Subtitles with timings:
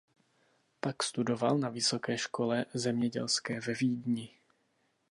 [0.81, 4.29] Pak studoval na Vysoké škole zemědělské ve Vídni.